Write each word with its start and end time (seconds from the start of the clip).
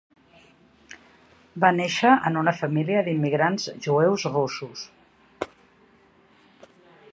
Va 1.63 1.69
néixer 1.75 2.13
en 2.29 2.39
una 2.43 2.55
família 2.61 3.05
d'immigrants 3.09 3.69
jueus 3.89 4.27
russos. 4.33 4.89